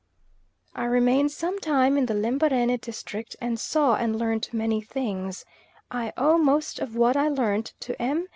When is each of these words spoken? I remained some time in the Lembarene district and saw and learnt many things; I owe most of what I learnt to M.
I 0.73 0.85
remained 0.85 1.31
some 1.31 1.59
time 1.59 1.95
in 1.95 2.07
the 2.07 2.15
Lembarene 2.15 2.75
district 2.81 3.35
and 3.39 3.59
saw 3.59 3.97
and 3.97 4.15
learnt 4.17 4.51
many 4.51 4.81
things; 4.81 5.45
I 5.91 6.11
owe 6.17 6.39
most 6.39 6.79
of 6.79 6.95
what 6.95 7.15
I 7.15 7.27
learnt 7.27 7.75
to 7.81 8.01
M. 8.01 8.25